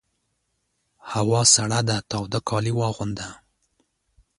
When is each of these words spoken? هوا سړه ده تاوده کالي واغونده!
هوا 1.13 1.41
سړه 1.55 1.79
ده 1.89 1.97
تاوده 2.09 2.39
کالي 2.47 2.73
واغونده! 2.75 3.27